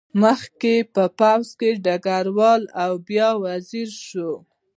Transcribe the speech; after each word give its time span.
مخکې 0.21 0.73
یې 0.81 0.87
په 0.93 1.03
پوځ 1.19 1.47
کې 1.59 1.69
ډګروال 1.85 2.61
و 2.67 2.71
او 2.83 2.91
بیا 3.07 3.29
وزیر 3.43 3.89
شو. 4.05 4.31